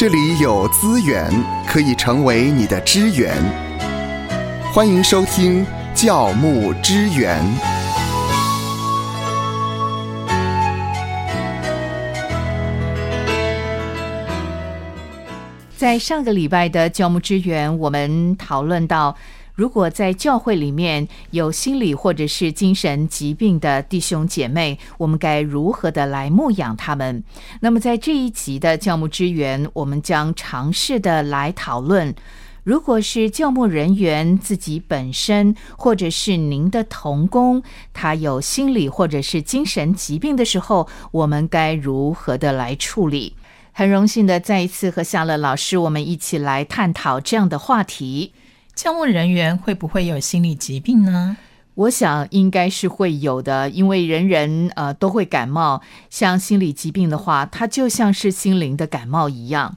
[0.00, 1.30] 这里有资源
[1.66, 3.36] 可以成为你的支援。
[4.72, 5.62] 欢迎收听
[5.94, 7.38] 教牧支援。
[15.76, 19.14] 在上个礼拜的教牧支援，我们讨论到，
[19.60, 27.22] 如果在教会里面有心理或者是精神疾病的弟兄姐妹，我们该如何的来牧养他们？
[27.60, 32.14] 那么在这一集的教牧支援，我们将尝试的来讨论，
[32.64, 43.36] 如果是教牧人员自己本身，或者是您的童工，他有心理或者是精神疾病的时候，我们该如何的来处理？
[43.72, 48.32] 很荣幸的再一次和夏乐老师，我们一起来探讨这样的话题。
[48.82, 51.36] 教务人员会不会有心理疾病呢？
[51.74, 55.82] 我想应该是会有的，因为人人呃都会感冒。
[56.08, 59.76] 像心理疾病的话，它就像是心灵的感冒一样。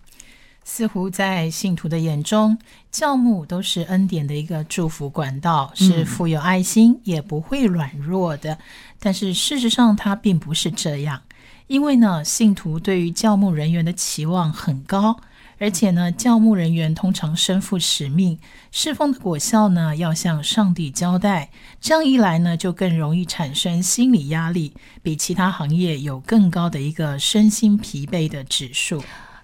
[0.64, 2.58] 似乎在信徒的眼中，
[2.94, 8.58] 教牧都是恩典的一个祝福管道，是富有爱心，也不会软弱的。
[9.02, 11.22] 但是事实上，它并不是这样。
[11.68, 15.20] 因为呢，信徒对于教牧人员的期望很高，
[15.64, 18.38] 而且呢，教牧人员通常身负使命，
[18.70, 21.52] 侍奉的果效呢要向上帝交代。
[21.80, 29.02] 这样一来呢，就更容易产生心理压力，比其他行业有更高的一个身心疲惫的指数。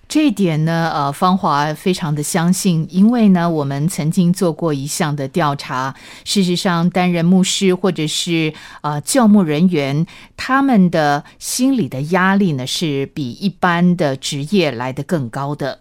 [0.10, 5.96] 这一点呢，呃，芳华非常的相信，因为呢，我们曾经做过一项的调查。
[6.26, 15.80] 事实上，担任牧师或者是呃教牧人员，他们的心理的压力呢，是比一般的职业来得更高的。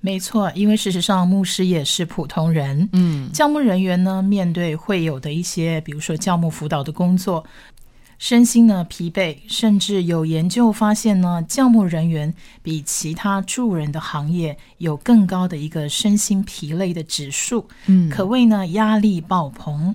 [0.00, 2.88] 没错，因为事实上，牧师也是普通人。
[2.92, 7.44] 嗯，教牧人员呢，面对会有的一些，比如说教牧辅导的工作。
[8.18, 19.94] 身心呢疲惫，甚至有研究发现呢，教牧人员比其他助人的行业有更高的一个身心疲累的指数，嗯，可谓呢压力爆棚。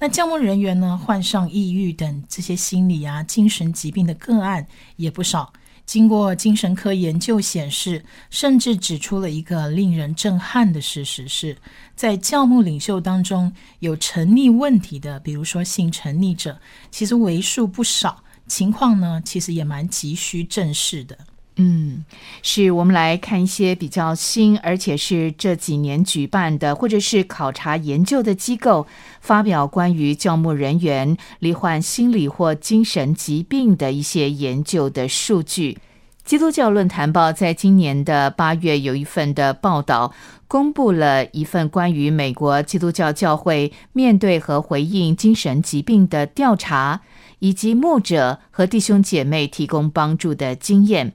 [0.00, 4.66] 那教牧人员呢患上抑郁等这些心理啊精神疾病的个案
[4.96, 5.52] 也不少。
[5.90, 11.56] 经过精神科研究显示，甚至指出了一个令人震撼的事实：是
[11.96, 16.60] 在教牧领袖当中，有沉溺问题的，比如说性沉溺者，
[16.92, 18.22] 其实为数不少。
[18.46, 21.18] 情况呢，其实也蛮急需正视的。
[21.62, 22.06] 嗯，
[22.42, 28.86] 是我们来看一些比较新，而且是这几年举办的，或者是考察研究的机构
[29.20, 35.76] 发表关于教牧人员罹患心理或精神疾病的一些研究的数据。
[36.24, 40.14] 基督教论坛报在今年的八月有一份的报道，
[40.48, 47.02] 公布了一份关于美国基督教教会面对和回应精神疾病的调查。
[47.40, 51.12] 以及牧者和弟兄姐妹提供帮助的经验，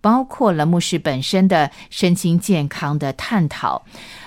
[0.00, 3.84] 包括了牧师本身的身心健康的探讨。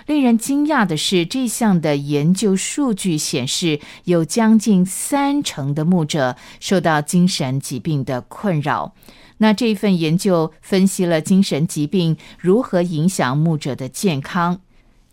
[0.08, 8.94] 令人惊讶的是，这项的研究数据显示，有将近三成的牧者受到精神疾病的困扰。
[9.38, 14.62] 那这份研究分析了精神疾病如何影响牧者的健康。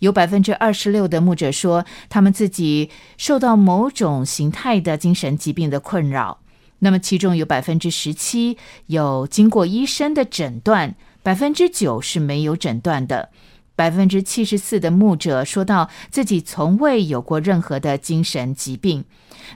[0.01, 6.41] 有百分之二十六的牧者说，他们自己受到某种形态的精神疾病的困扰。
[6.81, 8.57] 那么，其中有百分之十七
[8.87, 10.95] 有经过医生的诊断，
[11.25, 13.31] 百分之九是没有诊断的。
[13.75, 19.05] 百分之七十四的牧者说到自己从未有过任何的精神疾病。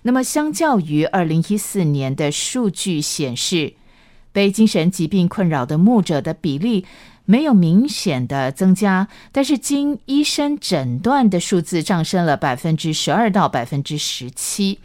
[0.02, 3.74] 那么，相较于二零一四年的数据显示，
[4.32, 6.84] 被精神疾病困扰的牧者的比例。
[7.24, 14.78] 没有明显的增加，但是经医生诊断的数字上升了百分之十二到百分之十七。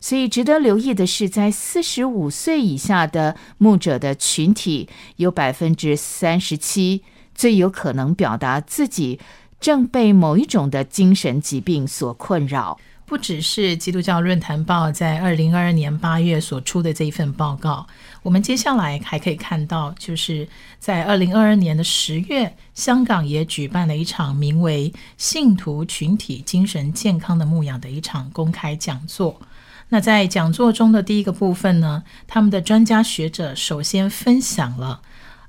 [0.00, 7.02] 所以值得留意的是，在四十五岁以下的牧者的群体，有百分之三十七
[7.34, 9.18] 最有可能表达自己
[9.58, 12.78] 正被某一种的精神疾病所困扰。
[13.06, 17.86] 不只是基督教论坛报在二零二二年八月所出的这一份报告，
[18.22, 20.46] 我们接下来还可以看到，就是
[20.80, 29.40] 在二零二二年的十月，香港也举办了一场名为“信徒群体精神健康的牧养”的一场公开讲座。
[29.88, 35.00] 那在讲座中的第一个部分呢，他们的专家学者首先分享了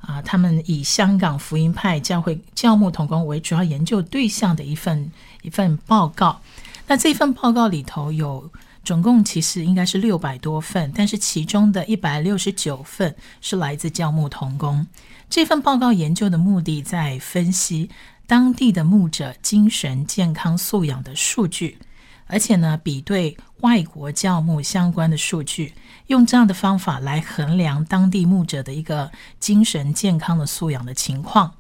[0.01, 5.12] 啊，他们以香港福音派教会教牧同工为主要研究对象的一份
[5.42, 6.39] 一份报告。
[6.88, 8.50] 那这份报告里头有
[8.84, 14.88] 总共其实应该是六百多份，但是其中的一百六十九份是来自教牧童工。
[15.30, 17.89] 这份报告研究的目的在分析
[18.25, 21.78] 当地的牧者精神健康素养的数据，
[22.28, 25.74] 而且呢比对外国教牧相关的数据，
[26.07, 29.12] 用这样的方法来衡量当地牧者的一个
[29.42, 31.54] 精神健康的素养的情况。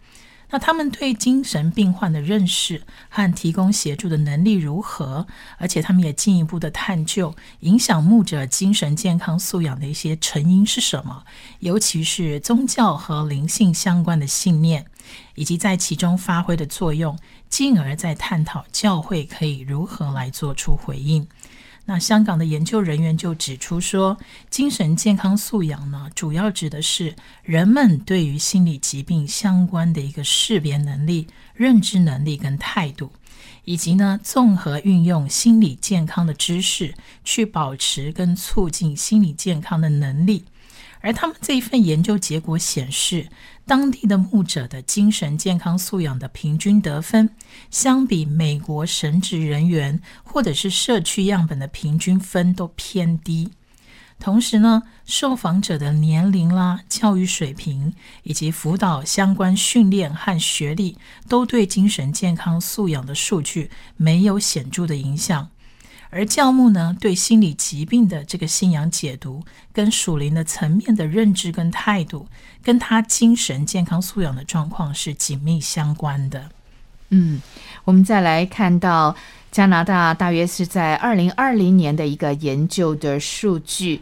[0.49, 5.27] 那他们对精神病患的认识和提供协助的能力如何？
[5.57, 11.25] 而且他们也进一步的探究影响牧者精神健康素养的一些成因是什么，
[11.59, 14.85] 尤其是宗教和灵性相关的信念，
[15.35, 17.17] 以及在其中发挥的作用，
[17.49, 21.27] 进而在探讨教会可以如何来做出回应。
[21.89, 24.17] 那香港的研究人员就指出说，
[24.49, 33.09] 精神健康素养呢，主要指的是人们对于心理疾病相关的一个识别能力、认知能力跟态度，
[33.63, 36.93] 以及呢，综合运用心理健康的知识
[37.23, 40.43] 去保持跟促进心理健康的能力。
[41.01, 43.27] 而他们这一份研究结果显示，
[43.65, 47.29] 当地的牧者的精神健康素养的平均得分，
[47.69, 53.51] 相比美国神职人员或者是社区样本的平均分都偏低。
[54.19, 57.93] 同时呢，受访者的年龄啦、教育水平
[58.23, 60.97] 以及辅导相关训练和学历，
[61.29, 65.49] 都对精神健康素养的数据没有显著的影响。
[66.09, 69.43] 而教牧呢，对心理疾病的这个信仰解读，
[69.73, 72.27] 跟属灵的层面的认知跟态度，
[72.63, 76.49] 跟他精神健康素养的状况是紧密相关的。
[77.09, 77.41] 嗯，
[77.83, 79.15] 我们再来看到
[79.51, 84.01] 加拿大，大约是在二零二零年的一个研究的数据。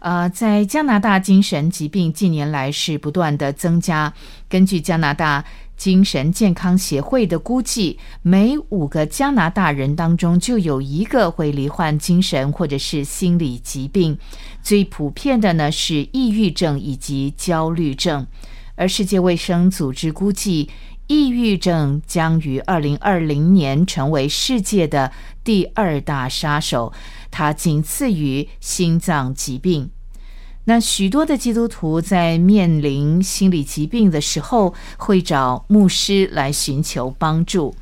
[0.00, 4.12] 呃，在加拿大，精神疾病近年来是不断的增加。
[4.48, 5.44] 根据加拿大。
[5.76, 14.18] 精神健康协会的估计，每五个加拿大人当中就有一个会罹患精神或者是心理疾病。
[14.62, 18.26] 最普遍的呢是抑郁症以及焦虑症。
[18.76, 20.68] 而世界卫生组织估计，
[21.06, 25.12] 抑郁症将于二零二零年成为世界的
[25.44, 26.92] 第二大杀手，
[27.30, 29.90] 它仅次于心脏疾病。
[30.66, 37.74] 那许多的基督徒在面临心理疾病的时候，会找牧师来寻求帮助。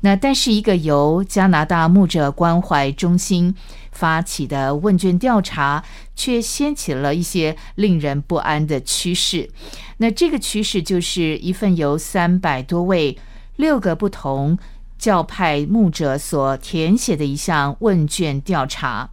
[0.00, 3.54] 那但是一个由加拿大牧者关怀中心
[3.92, 5.84] 发起的问卷调查，
[6.16, 9.50] 却掀起了一些令人不安的趋势。
[9.98, 13.18] 那这个趋势就是一份由三百多位
[13.56, 14.58] 六个不同
[14.98, 19.10] 教派牧者所填写的一项问卷调查，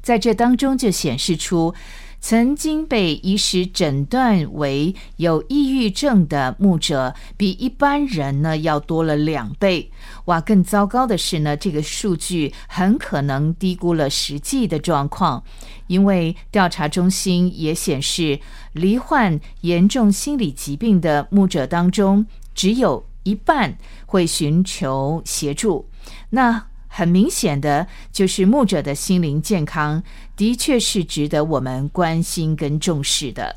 [0.00, 1.74] 在这当中就显示出。
[2.20, 9.90] 曾经被医师诊断为有抑郁症的牧者，比一般人呢要多了两倍。
[10.26, 15.42] 哇，更糟糕的是呢，这个数据很可能低估了实际的状况，
[15.86, 18.40] 因为调查中心也显示，
[18.72, 25.88] 罹患严重心理疾病的牧者当中，只有一半会寻求协助。
[26.30, 30.02] 那很明显的就是牧者的心灵健康
[30.38, 33.56] 的确是值得我们关心跟重视的。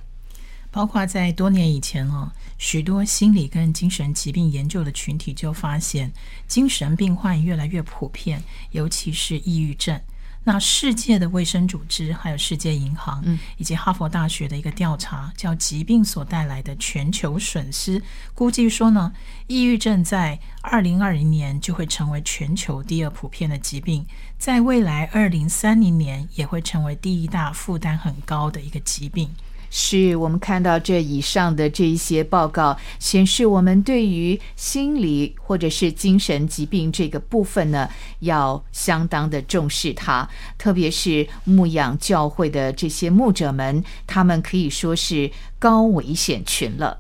[0.71, 6.11] 包括在多年以前哦，许多心理跟精神疾病研究的群体就发现，
[6.47, 8.41] 精神病患越来越普遍，
[8.71, 10.01] 尤其是抑郁症。
[10.43, 17.99] 那世界的卫生组织，还有世界银行，嗯，以及哈佛大学的一个调查，叫《疾病所带来的全球损失》，
[18.33, 19.13] 估计说呢，
[19.45, 24.05] 抑郁症在二零二零年就会成为全球第二普遍的疾病，
[24.39, 29.29] 在未来二零三零年也会成为第一大负担很高的一个疾病。
[29.71, 40.29] 是我们看到这以上的这一些报告显示，我们对于心理或者是精神疾病这个部分呢，要相当的重视它。
[40.57, 47.00] 特别是牧养教会的这些牧者们，他们可以说是高危险群了。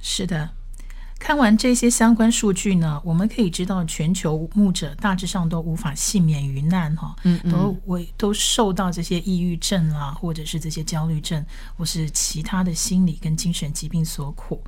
[0.00, 0.50] 是的。
[1.22, 7.14] 看完这些相关数据呢，我们可以知道，全球牧者大致上都无法幸免于难哈，
[7.48, 14.60] 都为都受到这些抑郁症啊，或者是这些焦虑症，或是其他的心理跟精神疾病所苦。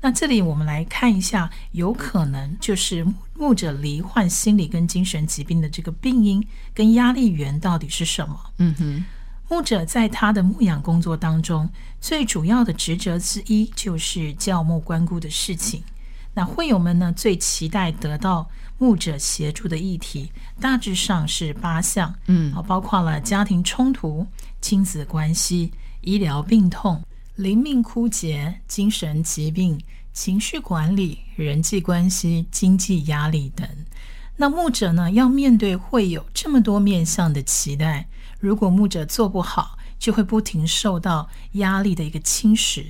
[0.00, 8.38] 那这里我们来看一下，有可能就是牧者罹患心理跟精神疾病的这个病因跟压力源到底是什么？
[8.58, 9.04] 嗯哼，
[9.48, 11.68] 牧者在他的牧养工作当中，
[12.00, 15.82] 最主要的职责之一就是教牧关顾的事情。
[16.36, 17.10] 那会友们呢？
[17.16, 24.26] 最期待得到牧者协助的议题，大致上是八项，嗯，啊，包括了家庭冲突、
[24.60, 27.02] 亲子关系、医疗病痛、
[27.36, 29.80] 灵命枯竭、精神疾病、
[30.12, 33.66] 情绪管理、人际关系、经济压力等。
[34.36, 38.06] 那牧者呢，要面对会有这么多面向的期待，
[38.38, 42.84] 如果牧者做不好，就会不停受到压力的一个侵蚀。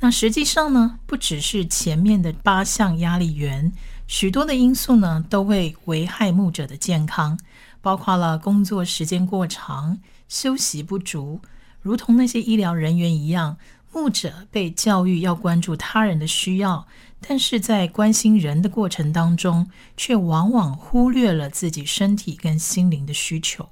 [0.00, 3.72] 那实际上呢，不只是前面的八项压力源，
[4.06, 7.38] 许多的因素呢都会危害牧者的健康，
[7.80, 9.98] 包括了工作时间过长、
[10.28, 11.40] 休息不足，
[11.80, 13.56] 如同那些医疗人员一样，
[13.90, 16.86] 牧者被教育要关注他人的需要，
[17.26, 23.66] 但是在关心人的过程当中，却往往忽略了自己身体跟心灵的需求。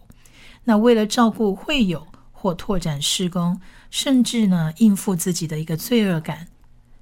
[0.64, 2.06] 那为了照顾会友
[2.44, 3.58] 或拓展施工，
[3.90, 6.48] 甚至呢应付自己的一个罪恶感，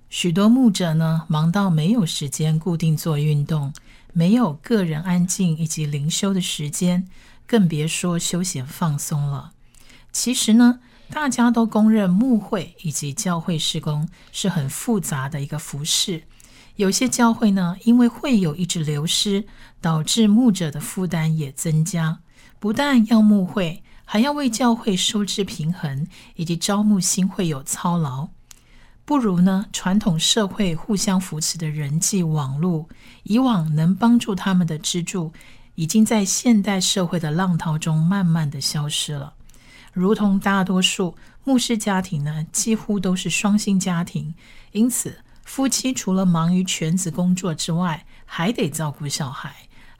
[0.09, 3.73] 许多牧者呢忙到没有时间固定做运动，
[4.13, 7.09] 没有个人安静以及灵修的时间，
[7.45, 9.51] 更别说休闲放松了。
[10.13, 10.79] 其实呢。
[11.11, 16.23] 大家都公认牧会以及教会施工是很复杂的一个服饰。
[16.77, 19.45] 有些教会呢，因为会有一直流失，
[19.79, 22.21] 导致牧者的负担也增加。
[22.59, 26.07] 不但要牧会，还要为教会收支平衡
[26.37, 28.29] 以及招募新会有操劳。
[29.05, 32.89] 不如呢，传统社会互相扶持的人际网络，
[33.25, 35.33] 以往能帮助他们的支柱，
[35.75, 39.35] 已经在现代社会的浪涛中慢慢的消失了。
[39.93, 44.35] 如同大多数牧师家庭呢，几乎都是双薪家庭，
[44.71, 49.53] 因此夫妻除了忙于全职工作之外，还得照顾小孩，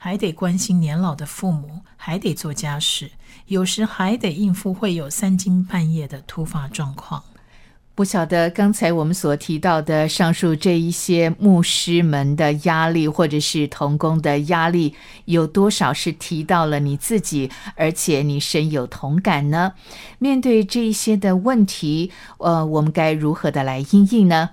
[0.03, 3.09] 还得关心年老的父母，还得做家事，
[3.47, 7.23] 有时还得应付会有三更半夜的突发状况。
[7.95, 14.93] 不晓得刚才我们所提到的上述这一些牧师们的压力，或者是童工的压力，
[15.23, 19.71] 有多少是提到了你自己，而且你深有同感呢？
[20.19, 24.49] 面对这一些的问题，呃，我们该如何的来应应呢？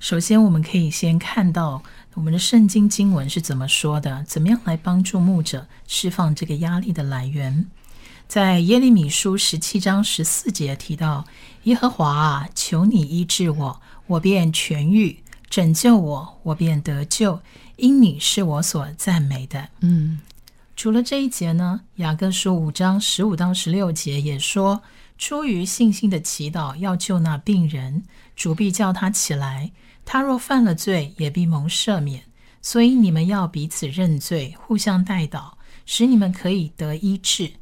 [0.00, 1.82] 首先，我们可以先看到
[2.14, 7.66] 我们的圣经经文是怎么说的，怎么样来帮助牧者释放这个压力的来源。
[8.26, 11.26] 在耶利米书十七章十四节提到
[11.64, 15.16] ：“耶和华啊，求你医治我，我便痊愈；
[15.50, 17.40] 拯救我，我便得救，
[17.76, 20.20] 因你是我所赞美的。”嗯，
[20.76, 24.80] 除了这一节呢，雅各书五章十五到十六节也说
[25.18, 28.04] ：“出于信心的祈祷要救那病人，
[28.34, 29.72] 主必叫他起来；
[30.12, 32.24] 他若犯了罪，也必蒙赦免。
[32.60, 35.52] 所以你们要彼此认罪，互相代祷，
[35.86, 37.52] 使你们可以得医治。”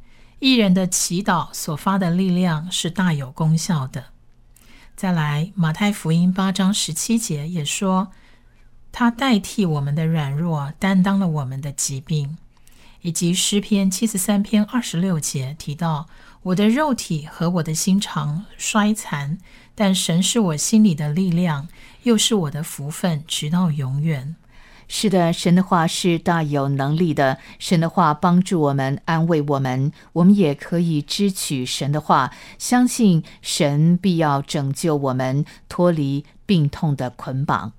[0.41, 4.05] 一人的祈祷所发的力量是大有功效的。
[4.95, 8.07] 再来，马太福音八章十七节也说，
[8.91, 12.39] 他代替我们的软弱，担当了我们的疾病。
[13.01, 16.07] 以及诗篇七十三篇二十六节提到，
[16.41, 19.37] 我的肉体和我的心肠衰残，
[19.79, 21.69] 但神是我心里的力量，
[22.03, 24.35] 又是我的福分，直到永远。
[24.89, 27.37] 是的，神的话是大有能力的。
[27.59, 37.71] 神的话帮助我们，安慰我们，我们也可以支取神的话，相信神必要拯救我们，脱离病痛的捆绑。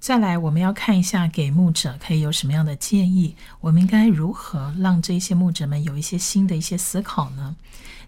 [0.00, 7.54] 再来，我们要看一下给牧者可以有什么样的建议，我们应该如何让这些牧者们有一些新的一些思考呢？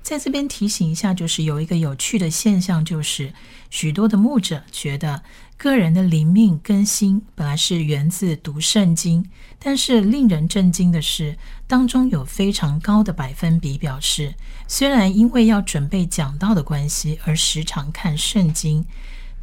[0.02, 3.32] 在这边提醒一下，就是有一个有趣的现象，就是
[3.71, 5.23] 许多的牧者觉得。
[5.59, 9.25] 个人的灵命更新本来是源自读圣经，
[9.61, 14.35] 但是令人震惊的是，当中有非常高的百分比表示，
[14.66, 18.85] 虽然因为要准备讲道的关系而时常看圣经，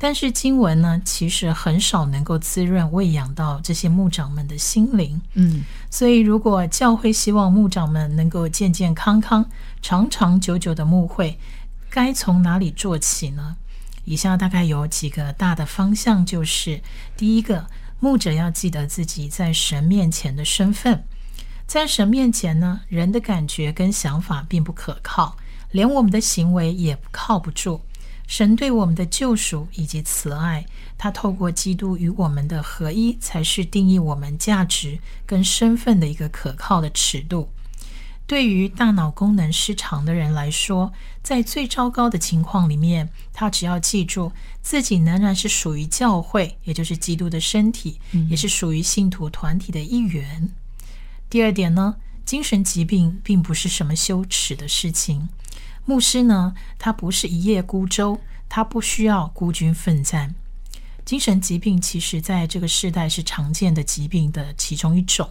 [0.01, 5.21] 但是经文呢，其实很少能够滋润喂养到这些牧长们的心灵。
[5.33, 9.45] 嗯，所以如果教会希望牧长们能够健健康康、
[9.81, 11.37] 长长久久的牧会，
[11.89, 13.57] 该从哪里做起呢？
[14.05, 16.81] 以下大概有几个大的方向，就是
[17.17, 17.67] 第一个，
[17.99, 21.03] 牧者要记得自己在神面前的身份。
[21.67, 25.35] 在神面前呢，人的感觉跟想法并不可靠，
[25.71, 27.81] 连我们的行为也靠不住。
[28.29, 30.63] 神对我们的救赎以及慈爱，
[30.99, 37.49] 他透过基督与我们的合一，才是定义我们价值跟身份的一个可靠的尺度。
[38.27, 40.93] 对于大脑功能失常的人来说，
[41.23, 44.31] 在最糟糕的情况里面，他只要记住
[44.61, 50.47] 自己仍然是属于教会，也就是基督的身体，也是属于信徒团体的一员。
[51.31, 55.29] 第二点呢，精神疾病并不是什么羞耻的事情。
[55.85, 60.35] 牧师呢，他不是一叶孤舟，他不需要孤军奋战。
[61.03, 65.27] 精神疾病其实在这个时代是常见的疾病的其中一种。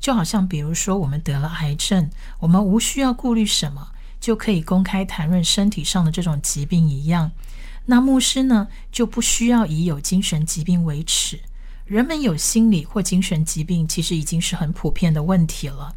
[0.00, 3.88] 就好像，比如说，我们得了癌症，我们无需要顾虑什么，
[4.20, 7.32] 就可以公开谈论身体上的这种疾病一样。
[7.86, 11.40] 那牧师呢，就不需要以有精神疾病为耻。
[11.84, 15.96] 人们有心理或精神疾病，其实已经是很普遍的问题了。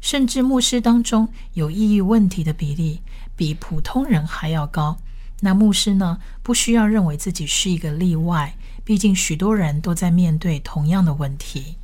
[0.00, 3.02] 甚至牧师当中有抑郁问题的比例
[3.36, 4.98] 比普通人还要高。
[5.40, 11.76] 那牧师呢，不需要认为自己是一个例外，毕竟许多人都在面对同样的问题。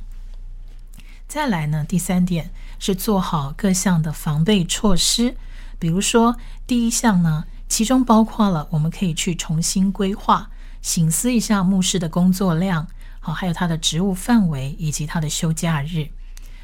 [1.27, 5.35] 再来呢，第三点是做好各项的防备措施。
[5.77, 10.49] 比如说，第一项呢，其中包括了我们可以去重新规划、
[10.81, 12.87] 醒思一下牧师的工作量，
[13.19, 16.09] 好，还有他的职务范围以及他的休假日。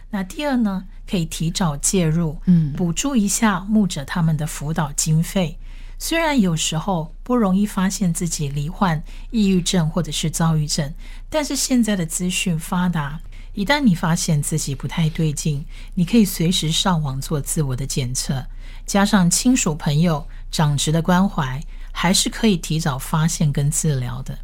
[0.10, 5.58] 那第二呢，可以提早介入，嗯补助一下牧者他们的辅导经费。
[5.98, 10.94] 虽然有时候不容易发现自己罹患抑郁症或者是躁郁症，
[11.30, 13.20] 但是现在的资讯发达，
[13.54, 18.46] 一旦你发现自己不太对劲，你可以随时上网做自我的检测，
[18.86, 24.38] 加上亲属朋友、长职的关怀，还是可以提早发现跟治疗的。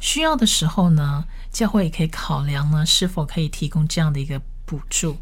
[0.00, 5.16] 需要的时候呢，教会也可以考量呢，是否可以提供这样的一个补助。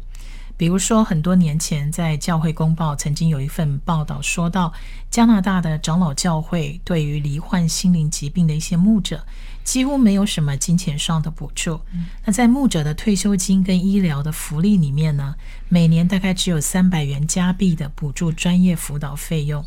[0.57, 4.71] 比如说，很多年前在教会公报曾经有一份报道说到，
[5.11, 9.25] 加拿大的长老教会对于罹患心灵疾病的一些牧者，
[9.65, 11.81] 几乎没有什么金钱上的补助。
[12.23, 15.35] 那在牧者的退休金跟医疗的福利里面呢，
[15.67, 19.65] 每年大概只有三百元加币的补助专业辅导费用。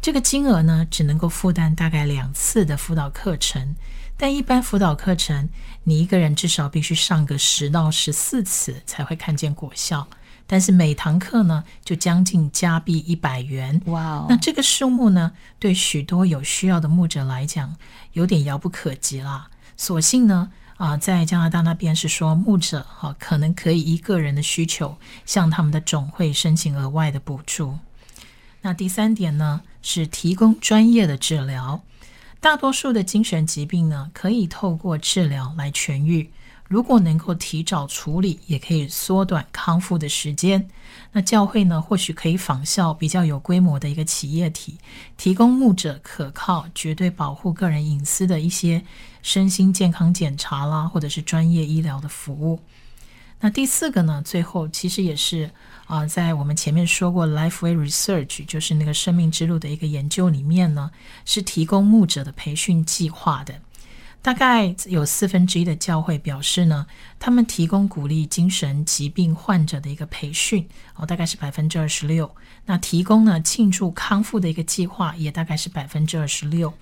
[0.00, 3.74] 这个金额呢，只能够负担大概两次的辅导课程，
[4.20, 5.48] 但一般辅导课程，
[5.84, 10.06] 你一个人至少必须上个十到十四次才会看见果效。
[10.46, 13.80] 但是每堂课呢，就将近加币一百元。
[13.86, 17.74] 哇哦那这个数目呢，对许多有需要的牧者来讲，
[18.12, 19.48] 有点遥不可及啦。
[19.78, 27.78] 所幸呢，啊、在加拿大那边是说，牧者哈、可能可以依个人的需求，向他们的总会申请额外的补助。
[28.60, 31.82] 那第三点呢，是提供专业的治疗。
[32.40, 36.30] 大多数的精神疾病呢，可以透过治疗来痊愈。
[36.68, 40.70] 如果能够提早处理，也可以缩短康复的时间。
[41.12, 44.78] 那教会呢，或许可以仿效比较有规模的一个企业体，
[45.18, 48.82] 提供牧者可靠、绝对保护个人隐私的一些
[49.20, 52.60] 身心健康检查啦，或者是专业医疗的服务。
[53.40, 55.50] 那第四个呢，最后其实也是
[55.90, 60.92] 啊、在我们前面说过，Lifeway Research 就是那个生命之路的一个研究里面呢，
[61.24, 63.56] 是提供牧者的培训计划的。
[64.22, 66.86] 大概有四分之一的教会表示呢，
[67.18, 72.30] 他们提供鼓励精神疾病患者的一个培训，哦，大概是百分之二十六。
[72.66, 76.72] 那提供呢庆祝康复的一个计划，也大概是百分之二十六，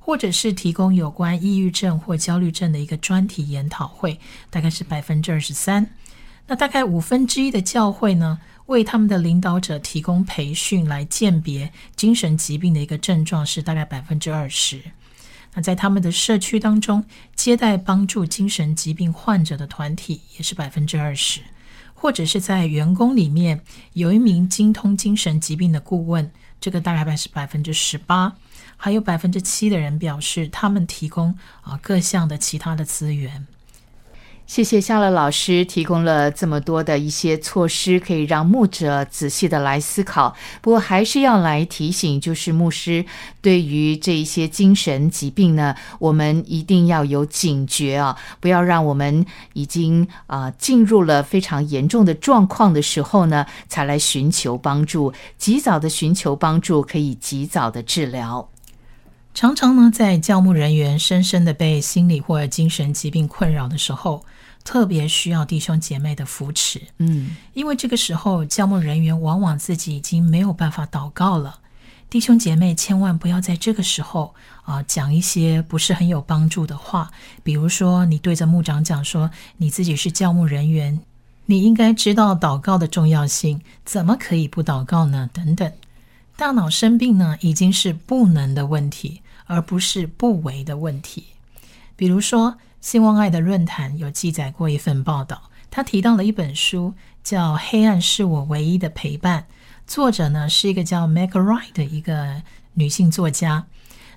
[0.00, 4.18] 或者是提供有关抑郁症或焦虑症的一个专题研讨会，
[4.50, 5.88] 大概是百分之二十三。
[6.48, 14.80] 那大概五分之一的教会呢，为他们的领导者提供培训来鉴别精神疾病的一个症状是大概百分之二十。
[15.54, 17.04] 那在他们的社区当中，
[17.36, 21.42] 接待帮助精神疾病患者的团体也是百分之二十，
[21.92, 23.60] 或者是在员工里面
[23.92, 26.30] 有一名精通精神疾病的顾问，
[26.60, 28.34] 这个大概是百分之十八，
[28.76, 33.46] 还有百分之七的人表示他们提供啊各项的其他的资源。
[34.48, 40.34] 谢谢夏乐老师提供了这么多的一些措施，可以让牧者仔细的来思考。
[40.62, 43.04] 不过还是要来提醒，就是牧师
[43.42, 55.12] 对于这一些精神疾病呢，我们一定要有警觉啊，不要让我们已经啊、进入了非常严重的状况的时候呢，才来寻求帮助。
[55.36, 58.48] 及早的寻求帮助，可以及早的治疗。
[59.38, 64.24] 常常呢，在教牧人员深深的被心理或者精神疾病困扰的时候，
[64.64, 66.82] 特别需要弟兄姐妹的扶持。
[66.96, 71.60] 嗯，因为这个时候，教牧人员往往自己已经没有办法祷告了。
[72.10, 77.08] 弟兄姐妹，千万不要在这个时候啊、讲一些不是很有帮助的话，
[77.44, 80.98] 比如说你对着牧长讲说你自己是教牧人员，
[81.46, 85.30] 你应该知道祷告的重要性，怎么可以不祷告呢？
[85.32, 85.72] 等等。
[86.36, 91.24] 大脑生病呢，已经是不能的问题，而不是不为的问题。
[91.96, 99.40] 比如说，兴旺爱的论坛有记载过一份报道，他提到了一本书，叫《黑暗是我唯一的陪伴》，
[99.84, 102.42] 作者呢是一个叫 Meg Wright 的一个
[102.74, 103.66] 女性作家。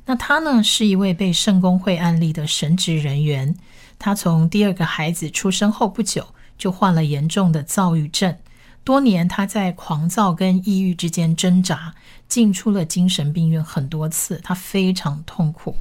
[0.06, 3.56] 那她呢是一位被圣公会案例的神职人员，
[3.98, 8.36] 她从第二个孩子出生后不久就患了严重的躁郁症。
[8.84, 11.94] 多年，他在狂躁跟抑郁之间挣扎，
[12.28, 15.76] 进出了精神病院很多次，他非常痛苦。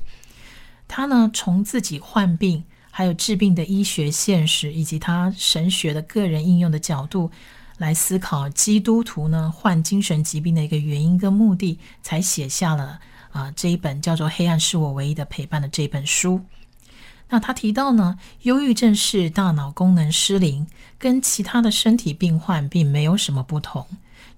[0.86, 7.30] 他呢，从自己患病，还有治病的医学现实，以及他神学的个人应用的角度
[7.78, 13.00] 来思考基督徒呢患精神疾病的一个原因跟目的，才写下了
[13.32, 16.40] 啊、这一本叫做《黑暗是我唯一的陪伴》的这本书。
[17.30, 20.66] 那他提到呢，忧郁症是大脑功能失灵，
[20.98, 23.86] 跟其他的身体病患并没有什么不同，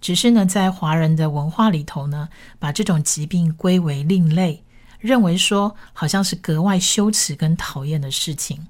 [0.00, 2.28] 只是呢，在华人的文化里头呢，
[2.58, 4.62] 把这种疾病归为另类，
[5.00, 8.66] 认为说好像是格外羞耻跟讨厌的事情。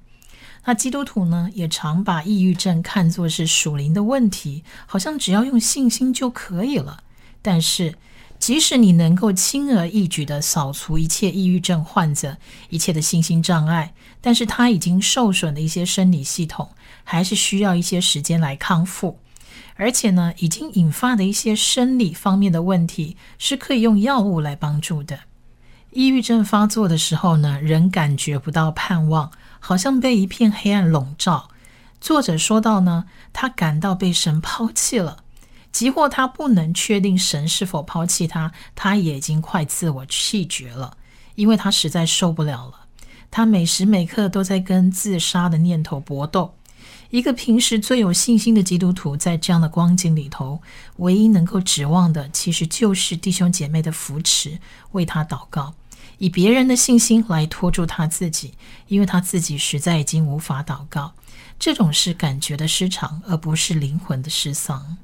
[0.65, 7.03] 那基督徒呢，也常把抑郁症看作是属灵的问题，好像只要用信心就可以了。
[7.43, 7.97] 但是
[8.39, 12.37] 即使你能够轻而易举地扫除一切抑郁症患者
[12.71, 16.71] 一切的信心障碍，但是他已经受损的一些生理系统，
[17.05, 19.19] 还是需要一些时间来康复。
[19.75, 25.21] 而且呢，已经引发的一些生理方面的问题，是可以用药物来帮助的。
[25.91, 29.31] 抑郁症发作的时候呢，人感觉不到盼望，
[29.61, 31.51] 好像被一片黑暗笼罩。
[32.01, 35.25] 作者说到呢，他感到被神抛弃了。
[35.73, 40.99] 即或他不能确定神是否抛弃他，他也已经快自我弃绝了，
[41.35, 42.82] 因为他实在受不了了。
[43.33, 46.55] 他每时每刻都在跟自杀的念头搏斗。
[47.09, 50.61] 一个平时最有信心的基督徒，在这样的光景里头，
[50.97, 54.59] 唯一能够指望的，其实就是弟兄姐妹的扶持，
[54.91, 55.75] 为他祷告，
[56.19, 58.53] 以别人的信心来拖住他自己，
[58.89, 61.13] 因为他自己实在已经无法祷告。
[61.59, 64.99] 这种是感觉的失常，而不是灵魂的失丧。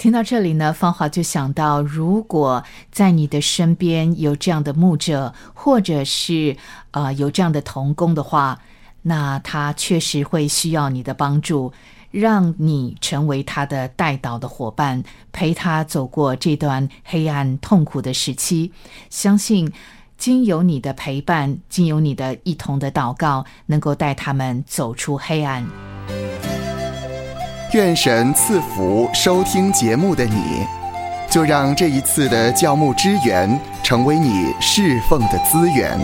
[0.00, 6.56] 听到这里呢，芳华就想到，如果在你的身边有这样的牧者，或者是
[6.92, 8.58] 呃有这样的童工的话，
[9.02, 11.70] 那他确实会需要你的帮助，
[12.10, 18.72] 让你成为他的带导的伙伴，陪他走过这段黑暗痛苦的时期。
[19.10, 19.70] 相信
[20.16, 25.62] 经由你的陪伴，经由你的一同的祷告，能够带他们走出黑暗。
[27.72, 30.66] 愿神赐福收听节目的你，
[31.30, 35.96] 就让这一次的教牧支援成为你侍奉的资源。